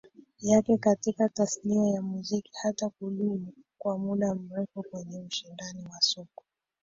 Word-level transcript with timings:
yake 0.39 0.77
katika 0.77 1.29
tasnia 1.29 1.93
ya 1.93 2.01
muziki 2.01 2.51
hata 2.63 2.89
kudumu 2.89 3.53
kwa 3.77 3.97
muda 3.97 4.35
mrefu 4.35 4.83
kwenye 4.91 5.19
ushindani 5.19 5.85
wa 5.85 6.01
soko 6.01 6.43